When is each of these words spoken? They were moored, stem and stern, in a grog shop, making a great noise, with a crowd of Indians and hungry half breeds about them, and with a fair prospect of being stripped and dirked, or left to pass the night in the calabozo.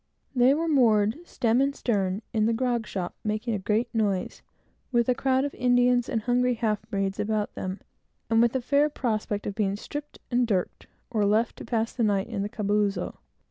They 0.35 0.55
were 0.55 0.67
moored, 0.67 1.19
stem 1.27 1.61
and 1.61 1.75
stern, 1.75 2.23
in 2.33 2.49
a 2.49 2.53
grog 2.53 2.87
shop, 2.87 3.13
making 3.23 3.53
a 3.53 3.59
great 3.59 3.87
noise, 3.93 4.41
with 4.91 5.07
a 5.07 5.13
crowd 5.13 5.45
of 5.45 5.53
Indians 5.53 6.09
and 6.09 6.23
hungry 6.23 6.55
half 6.55 6.81
breeds 6.89 7.19
about 7.19 7.53
them, 7.53 7.79
and 8.27 8.41
with 8.41 8.55
a 8.55 8.61
fair 8.61 8.89
prospect 8.89 9.45
of 9.45 9.53
being 9.53 9.75
stripped 9.75 10.17
and 10.31 10.47
dirked, 10.47 10.87
or 11.11 11.23
left 11.23 11.55
to 11.57 11.65
pass 11.65 11.93
the 11.93 12.01
night 12.01 12.25
in 12.29 12.41
the 12.41 12.49
calabozo. 12.49 13.19